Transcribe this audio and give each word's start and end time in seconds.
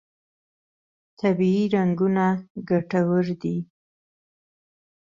طبیعي 1.19 1.63
رنګونه 1.75 2.25
ګټور 2.69 3.25
دي. 3.41 3.57